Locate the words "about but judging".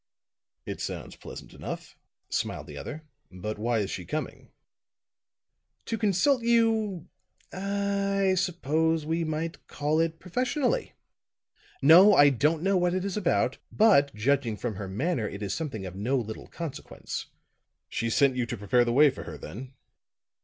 13.15-14.57